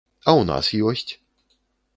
[0.27, 1.11] А ў нас ёсць!